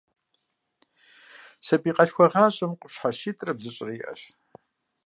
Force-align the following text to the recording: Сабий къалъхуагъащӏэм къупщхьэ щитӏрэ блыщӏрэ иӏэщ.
Сабий 1.65 1.93
къалъхуагъащӏэм 1.95 2.71
къупщхьэ 2.79 3.09
щитӏрэ 3.19 3.51
блыщӏрэ 3.57 3.91
иӏэщ. 3.99 4.21